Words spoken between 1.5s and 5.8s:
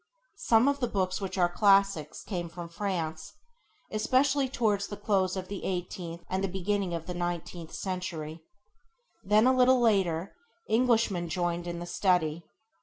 4] classics came from France, especially towards the close of the